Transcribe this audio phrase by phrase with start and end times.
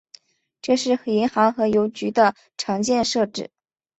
[0.63, 3.51] 这是银行和邮局的常见设置。